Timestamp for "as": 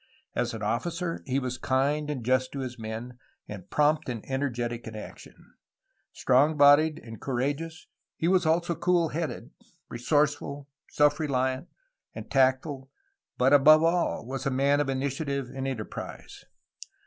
0.33-0.55